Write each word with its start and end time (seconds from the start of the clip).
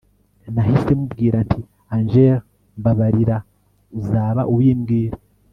nahise 0.53 0.91
mubwira 0.99 1.37
nti 1.47 1.59
Angel 1.95 2.37
mbabarira 2.79 3.37
uzaba 3.99 4.41
ubimbwira 4.53 5.17